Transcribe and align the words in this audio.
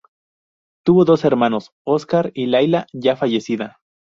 Tuvo 0.83 1.05
dos 1.05 1.25
hermanos: 1.25 1.73
Óscar 1.85 2.31
y 2.33 2.47
Laila 2.47 2.87
ya 2.91 3.15
fallecida. 3.15 3.79